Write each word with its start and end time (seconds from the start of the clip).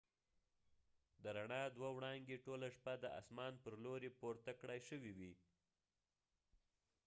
د 1.23 1.25
ر 1.35 1.37
ڼا 1.51 1.63
دوه 1.75 1.89
وړانګې 1.97 2.37
ټوله 2.45 2.67
شپه 2.75 2.93
د 2.99 3.05
آسمان 3.19 3.53
پر 3.63 3.73
لوری 3.83 4.09
پورته 4.19 4.51
کړای 4.59 4.79
شوي 4.89 5.11
وي 5.17 5.33